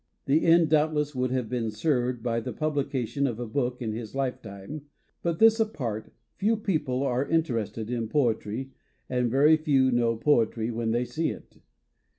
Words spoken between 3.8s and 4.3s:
in his